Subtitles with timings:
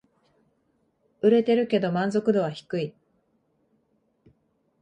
[1.21, 2.95] 売れてるけど満足度は低い